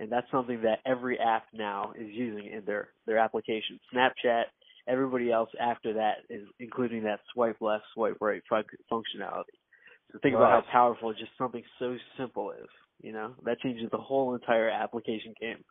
And 0.00 0.12
that's 0.12 0.30
something 0.30 0.62
that 0.62 0.78
every 0.86 1.18
app 1.18 1.46
now 1.52 1.92
is 1.98 2.08
using 2.10 2.46
in 2.52 2.64
their 2.64 2.90
their 3.06 3.18
application. 3.18 3.80
Snapchat, 3.94 4.44
everybody 4.88 5.30
else 5.30 5.50
after 5.60 5.92
that 5.94 6.18
is 6.30 6.46
including 6.58 7.04
that 7.04 7.20
swipe 7.32 7.60
left, 7.60 7.84
swipe 7.94 8.16
right 8.20 8.42
fun- 8.48 8.64
functionality. 8.90 9.56
So 10.12 10.18
think 10.22 10.34
about 10.34 10.64
how 10.64 10.70
powerful 10.72 11.12
just 11.12 11.32
something 11.36 11.62
so 11.78 11.96
simple 12.16 12.52
is. 12.52 12.68
You 13.02 13.12
know, 13.12 13.34
that 13.44 13.60
changes 13.60 13.88
the 13.92 13.98
whole 13.98 14.34
entire 14.34 14.70
application 14.70 15.34
game. 15.40 15.62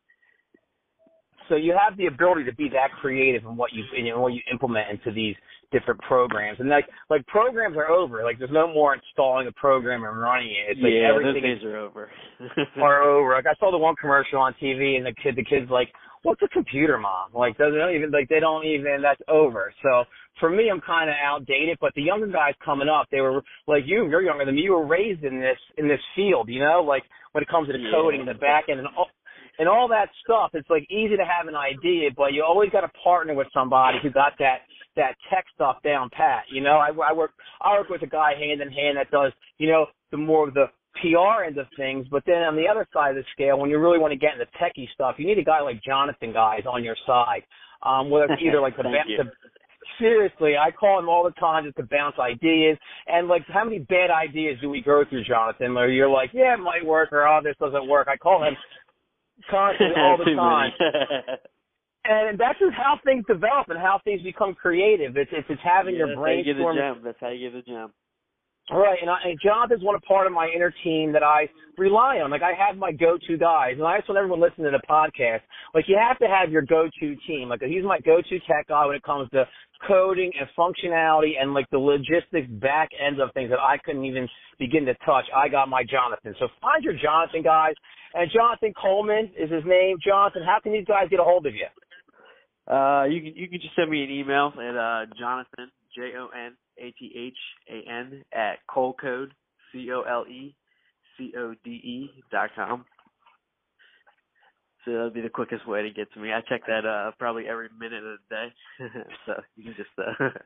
So 1.49 1.55
you 1.55 1.73
have 1.73 1.97
the 1.97 2.07
ability 2.07 2.43
to 2.45 2.53
be 2.53 2.69
that 2.69 2.91
creative 2.99 3.43
in 3.43 3.55
what 3.55 3.71
you 3.73 3.83
in 3.95 4.19
what 4.19 4.33
you 4.33 4.41
implement 4.51 4.89
into 4.91 5.11
these 5.11 5.35
different 5.71 5.99
programs. 6.01 6.59
And 6.59 6.69
like 6.69 6.85
like 7.09 7.25
programs 7.27 7.75
are 7.77 7.89
over. 7.89 8.23
Like 8.23 8.37
there's 8.37 8.51
no 8.51 8.71
more 8.71 8.95
installing 8.95 9.47
a 9.47 9.51
program 9.53 10.03
and 10.03 10.19
running 10.19 10.49
it. 10.49 10.77
It's 10.77 10.81
like 10.81 10.93
yeah, 10.93 11.11
those 11.11 11.27
everything 11.27 11.43
days 11.43 11.63
are 11.63 11.77
over. 11.77 12.09
are 12.81 13.03
over. 13.03 13.33
Like 13.33 13.45
I 13.45 13.55
saw 13.59 13.71
the 13.71 13.77
one 13.77 13.95
commercial 13.95 14.39
on 14.39 14.53
TV, 14.61 14.97
and 14.97 15.05
the 15.05 15.13
kid, 15.13 15.35
the 15.35 15.43
kid's 15.43 15.69
like, 15.69 15.89
"What's 16.27 16.41
a 16.41 16.47
computer, 16.49 16.97
mom?" 16.97 17.29
Like 17.33 17.57
doesn't 17.57 17.95
even 17.95 18.11
like 18.11 18.27
they 18.27 18.41
don't 18.41 18.65
even. 18.65 19.01
That's 19.01 19.21
over. 19.29 19.73
So 19.81 20.03
for 20.39 20.49
me, 20.49 20.69
I'm 20.69 20.81
kind 20.81 21.09
of 21.09 21.15
outdated. 21.23 21.77
But 21.79 21.93
the 21.95 22.03
younger 22.03 22.27
guys 22.27 22.53
coming 22.63 22.89
up, 22.89 23.07
they 23.11 23.21
were 23.21 23.41
like 23.65 23.83
you. 23.85 24.09
You're 24.09 24.21
younger 24.21 24.43
than 24.43 24.55
me. 24.55 24.61
You 24.61 24.73
were 24.73 24.85
raised 24.85 25.23
in 25.23 25.39
this 25.39 25.57
in 25.77 25.87
this 25.87 26.01
field, 26.15 26.49
you 26.49 26.59
know. 26.59 26.83
Like 26.85 27.03
when 27.31 27.43
it 27.43 27.49
comes 27.49 27.67
to 27.67 27.73
the 27.73 27.89
coding 27.93 28.19
and 28.21 28.29
the 28.29 28.33
back 28.33 28.65
end 28.69 28.79
and 28.79 28.89
all. 28.97 29.07
And 29.59 29.67
all 29.67 29.87
that 29.87 30.09
stuff, 30.23 30.51
it's 30.53 30.69
like 30.69 30.85
easy 30.91 31.17
to 31.17 31.25
have 31.25 31.47
an 31.47 31.55
idea, 31.55 32.11
but 32.15 32.31
you 32.31 32.43
always 32.43 32.69
got 32.69 32.81
to 32.81 32.91
partner 33.03 33.33
with 33.33 33.47
somebody 33.51 33.97
who 34.03 34.11
got 34.11 34.33
that 34.37 34.59
that 34.95 35.15
tech 35.31 35.45
stuff 35.55 35.77
down 35.83 36.11
pat. 36.11 36.43
You 36.51 36.61
know, 36.61 36.77
I, 36.77 36.89
I 36.89 37.11
work 37.11 37.31
I 37.59 37.73
work 37.73 37.89
with 37.89 38.03
a 38.03 38.07
guy 38.07 38.33
hand 38.37 38.61
in 38.61 38.69
hand 38.71 38.97
that 38.97 39.09
does 39.09 39.31
you 39.57 39.67
know 39.67 39.87
the 40.11 40.17
more 40.17 40.47
of 40.47 40.53
the 40.53 40.65
PR 41.01 41.43
end 41.45 41.57
of 41.57 41.67
things, 41.75 42.07
but 42.09 42.23
then 42.25 42.43
on 42.43 42.55
the 42.55 42.67
other 42.67 42.87
side 42.93 43.11
of 43.11 43.15
the 43.15 43.23
scale, 43.33 43.59
when 43.59 43.69
you 43.69 43.79
really 43.79 43.99
want 43.99 44.11
to 44.11 44.17
get 44.17 44.33
into 44.33 44.45
techie 44.61 44.89
stuff, 44.93 45.15
you 45.17 45.25
need 45.25 45.37
a 45.37 45.43
guy 45.43 45.61
like 45.61 45.83
Jonathan 45.83 46.33
guys 46.33 46.63
on 46.69 46.83
your 46.83 46.95
side. 47.05 47.43
Um, 47.83 48.09
whether 48.09 48.33
it's 48.33 48.41
either 48.43 48.59
like 48.59 48.75
the, 48.75 48.83
ba- 48.83 49.05
the 49.07 49.31
seriously, 49.99 50.53
I 50.57 50.71
call 50.71 50.99
him 50.99 51.09
all 51.09 51.23
the 51.23 51.39
time 51.39 51.65
just 51.65 51.77
to 51.77 51.83
bounce 51.83 52.15
ideas. 52.19 52.77
And 53.07 53.27
like, 53.27 53.43
how 53.47 53.63
many 53.63 53.79
bad 53.79 54.09
ideas 54.11 54.57
do 54.61 54.69
we 54.69 54.81
go 54.81 55.03
through, 55.09 55.23
Jonathan? 55.25 55.73
Where 55.73 55.89
you're 55.89 56.09
like, 56.09 56.31
yeah, 56.33 56.55
it 56.55 56.59
might 56.59 56.85
work, 56.85 57.13
or 57.13 57.27
oh, 57.27 57.39
this 57.43 57.55
doesn't 57.59 57.87
work. 57.87 58.07
I 58.09 58.17
call 58.17 58.43
him 58.43 58.55
constantly 59.49 59.95
all 60.01 60.17
the 60.17 60.25
time 60.35 60.71
and 62.07 62.39
that's 62.39 62.59
just 62.59 62.73
how 62.73 62.99
things 63.03 63.25
develop 63.27 63.69
and 63.69 63.77
how 63.77 63.99
things 64.03 64.21
become 64.21 64.55
creative. 64.55 65.17
It's 65.17 65.31
it's, 65.33 65.47
it's 65.49 65.61
having 65.63 65.95
Yeah, 65.95 66.05
your 66.05 66.07
that's 66.07 66.19
how 66.19 66.31
you 66.31 66.43
get 66.43 66.57
the 66.57 66.73
gem. 66.73 67.01
That's 67.03 67.17
how 67.19 67.29
you 67.29 67.49
get 67.49 67.65
the 67.65 67.71
gem. 67.71 67.91
Right, 68.69 68.97
and, 68.99 69.09
I, 69.09 69.15
and 69.23 69.39
Jonathan's 69.41 69.81
one 69.81 69.97
part 70.01 70.27
of 70.27 70.33
my 70.33 70.49
inner 70.53 70.73
team 70.83 71.13
that 71.13 71.23
I 71.23 71.47
rely 71.77 72.19
on. 72.19 72.29
Like 72.29 72.41
I 72.41 72.51
have 72.51 72.75
my 72.75 72.91
go-to 72.91 73.37
guys, 73.37 73.75
and 73.77 73.87
I 73.87 73.97
just 73.97 74.09
want 74.09 74.19
everyone 74.19 74.41
listening 74.41 74.69
to 74.69 74.77
the 74.77 74.83
podcast. 74.89 75.39
Like 75.73 75.85
you 75.87 75.95
have 75.97 76.19
to 76.19 76.27
have 76.27 76.51
your 76.51 76.63
go-to 76.63 77.15
team. 77.25 77.47
Like 77.47 77.61
he's 77.61 77.85
my 77.85 77.99
go-to 78.01 78.39
tech 78.39 78.67
guy 78.67 78.85
when 78.85 78.97
it 78.97 79.03
comes 79.03 79.29
to 79.31 79.47
coding 79.87 80.33
and 80.37 80.49
functionality 80.57 81.39
and 81.39 81.53
like 81.53 81.69
the 81.71 81.77
logistics 81.77 82.51
back 82.59 82.89
end 82.99 83.21
of 83.21 83.31
things 83.33 83.49
that 83.51 83.59
I 83.59 83.77
couldn't 83.85 84.03
even 84.03 84.27
begin 84.59 84.85
to 84.85 84.95
touch. 85.05 85.25
I 85.33 85.47
got 85.47 85.69
my 85.69 85.83
Jonathan. 85.83 86.35
So 86.37 86.47
find 86.59 86.83
your 86.83 86.95
Jonathan 87.01 87.43
guys. 87.43 87.73
And 88.15 88.29
Jonathan 88.33 88.73
Coleman 88.75 89.31
is 89.37 89.51
his 89.51 89.63
name. 89.65 89.97
Jonathan, 90.05 90.41
how 90.43 90.59
can 90.61 90.73
these 90.73 90.85
guys 90.85 91.07
get 91.09 91.19
a 91.19 91.23
hold 91.23 91.45
of 91.45 91.53
you? 91.53 91.67
Uh, 92.67 93.05
you 93.05 93.21
can 93.21 93.31
you 93.35 93.47
can 93.47 93.61
just 93.61 93.75
send 93.77 93.89
me 93.89 94.03
an 94.03 94.11
email 94.11 94.51
at 94.59 94.75
uh, 94.75 95.05
Jonathan 95.17 95.71
J 95.95 96.11
O 96.19 96.27
N 96.35 96.51
A 96.81 96.91
T 96.91 97.11
H 97.15 97.37
A 97.71 97.89
N 97.89 98.23
at 98.33 98.59
colecode 98.69 99.33
C 99.71 99.89
O 99.91 100.01
L 100.01 100.25
E 100.27 100.55
C 101.17 101.33
O 101.37 101.53
D 101.63 101.69
E 101.71 102.09
dot 102.31 102.49
com. 102.55 102.85
So 104.85 104.91
that'll 104.91 105.09
be 105.09 105.21
the 105.21 105.29
quickest 105.29 105.67
way 105.67 105.81
to 105.83 105.89
get 105.89 106.11
to 106.13 106.19
me. 106.19 106.31
I 106.31 106.41
check 106.47 106.61
that 106.67 106.85
uh 106.85 107.11
probably 107.19 107.47
every 107.47 107.69
minute 107.77 108.03
of 108.03 108.19
the 108.29 108.35
day. 108.35 108.47
so 109.25 109.33
you 109.55 109.65
can 109.65 109.75
just 109.75 109.89
uh 109.97 110.29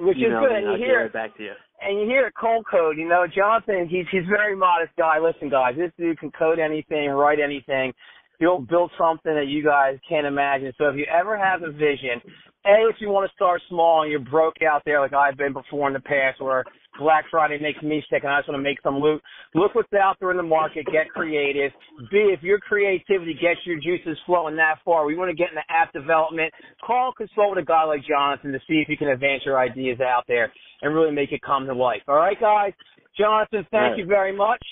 Which 0.00 0.16
is 0.16 0.32
good. 0.32 0.52
And 0.52 0.64
you 0.64 0.70
I'll 0.70 0.78
get 0.78 0.86
hear 0.86 1.02
right 1.02 1.12
back 1.12 1.36
to 1.36 1.42
you. 1.42 1.52
and 1.82 2.00
you 2.00 2.06
hear 2.06 2.26
it 2.28 2.34
cold 2.40 2.64
code, 2.70 2.96
you 2.96 3.06
know, 3.06 3.26
Jonathan, 3.26 3.86
he's 3.88 4.06
he's 4.10 4.24
a 4.24 4.30
very 4.30 4.56
modest 4.56 4.92
guy. 4.96 5.18
Listen, 5.18 5.50
guys, 5.50 5.74
this 5.76 5.92
dude 5.98 6.18
can 6.18 6.30
code 6.30 6.58
anything, 6.58 7.10
write 7.10 7.38
anything. 7.38 7.92
He'll 8.40 8.58
build 8.58 8.90
something 8.98 9.34
that 9.34 9.48
you 9.48 9.62
guys 9.62 9.98
can't 10.08 10.26
imagine. 10.26 10.72
So 10.78 10.88
if 10.88 10.96
you 10.96 11.04
ever 11.04 11.36
have 11.36 11.62
a 11.62 11.70
vision, 11.70 12.24
A, 12.64 12.88
if 12.88 12.96
you 12.98 13.10
want 13.10 13.30
to 13.30 13.34
start 13.36 13.60
small 13.68 14.02
and 14.02 14.10
you're 14.10 14.18
broke 14.18 14.56
out 14.64 14.80
there 14.86 14.98
like 15.00 15.12
I've 15.12 15.36
been 15.36 15.52
before 15.52 15.88
in 15.88 15.92
the 15.92 16.00
past 16.00 16.40
where 16.40 16.64
Black 16.98 17.26
Friday 17.30 17.58
makes 17.60 17.82
me 17.82 18.02
sick 18.10 18.24
and 18.24 18.32
I 18.32 18.40
just 18.40 18.48
want 18.48 18.58
to 18.58 18.62
make 18.62 18.80
some 18.82 18.96
loot, 18.96 19.20
look 19.54 19.74
what's 19.74 19.92
out 19.92 20.16
there 20.20 20.30
in 20.30 20.38
the 20.38 20.42
market, 20.42 20.86
get 20.86 21.10
creative. 21.12 21.70
B, 22.10 22.32
if 22.32 22.42
your 22.42 22.58
creativity 22.58 23.34
gets 23.34 23.60
your 23.64 23.78
juices 23.78 24.18
flowing 24.24 24.56
that 24.56 24.78
far, 24.86 25.04
we 25.04 25.16
want 25.16 25.28
to 25.28 25.36
get 25.36 25.50
into 25.50 25.62
app 25.68 25.92
development, 25.92 26.50
call 26.84 27.12
and 27.12 27.28
consult 27.28 27.56
with 27.56 27.62
a 27.62 27.66
guy 27.66 27.84
like 27.84 28.00
Jonathan 28.08 28.52
to 28.52 28.58
see 28.66 28.80
if 28.80 28.88
you 28.88 28.96
can 28.96 29.08
advance 29.08 29.42
your 29.44 29.58
ideas 29.58 30.00
out 30.00 30.24
there 30.26 30.50
and 30.80 30.94
really 30.94 31.12
make 31.12 31.32
it 31.32 31.42
come 31.44 31.66
to 31.66 31.74
life. 31.74 32.00
All 32.08 32.16
right, 32.16 32.40
guys? 32.40 32.72
Jonathan, 33.18 33.66
thank 33.70 33.92
right. 33.92 33.98
you 33.98 34.06
very 34.06 34.34
much. 34.34 34.64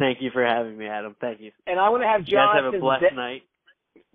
Thank 0.00 0.22
you 0.22 0.30
for 0.32 0.42
having 0.42 0.78
me, 0.78 0.86
Adam. 0.86 1.14
Thank 1.20 1.40
you. 1.40 1.52
And 1.66 1.78
I 1.78 1.90
want 1.90 2.02
to 2.02 2.08
have 2.08 2.22
You 2.26 2.38
guys 2.38 2.56
have 2.56 2.72
a 2.72 2.80
blessed 2.80 3.14
night. 3.14 3.42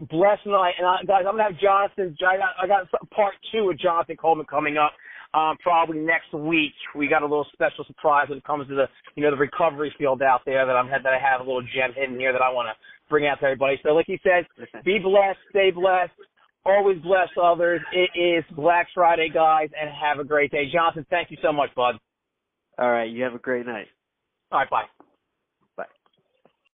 blessed 0.10 0.48
night. 0.48 0.74
And 0.80 0.88
I, 0.88 0.98
guys, 1.06 1.24
I'm 1.30 1.38
gonna 1.38 1.44
have 1.44 1.60
Jonathan. 1.62 2.18
I 2.25 2.38
got, 2.38 2.50
I 2.60 2.68
got 2.68 3.10
part 3.12 3.36
two 3.51 3.65
with 3.65 3.77
Jonathan 3.77 4.18
Coleman 4.18 4.48
coming 4.48 4.77
up. 4.77 4.92
Um, 5.36 5.58
probably 5.62 6.00
next 6.00 6.34
week. 6.34 6.74
We 6.96 7.08
got 7.08 7.22
a 7.22 7.25
little 7.25 7.46
special 7.54 7.84
surprise 7.86 8.30
when 8.30 8.39
it 8.39 8.44
comes 8.46 8.68
to 8.70 8.74
the, 8.75 8.86
you 9.15 9.24
know, 9.24 9.32
the 9.32 9.38
recovery 9.38 9.94
field 9.98 10.24
out 10.24 10.42
there 10.46 10.65
that 10.65 10.75
I'm 10.75 10.89
that 10.89 11.06
I 11.06 11.20
have 11.20 11.42
a 11.42 11.44
little 11.44 11.62
gem 11.62 11.94
hidden 11.96 12.18
here 12.18 12.32
that 12.32 12.42
I 12.42 12.50
want 12.50 12.68
to 12.68 12.74
bring 13.10 13.27
out 13.27 13.39
to 13.42 13.46
everybody. 13.46 13.77
So, 13.84 13.89
like 13.89 14.08
he 14.08 14.18
said, 14.24 14.48
be 14.84 14.98
blessed, 14.98 15.38
stay 15.51 15.70
blessed, 15.70 16.13
always 16.65 17.00
bless 17.04 17.27
others. 17.39 17.82
It 17.92 18.10
is 18.18 18.44
Black 18.56 18.88
Friday, 18.96 19.30
guys, 19.32 19.70
and 19.80 19.89
have 19.92 20.20
a 20.20 20.24
great 20.24 20.51
day. 20.51 20.72
Jonathan, 20.72 21.06
thank 21.12 21.30
you 21.30 21.38
so 21.44 21.51
much, 21.51 21.70
bud. 21.75 21.96
All 22.80 22.89
right, 22.89 23.10
you 23.10 23.24
have 23.24 23.36
a 23.36 23.39
great 23.39 23.65
night. 23.68 23.88
All 24.51 24.60
right, 24.60 24.70
bye. 24.70 25.05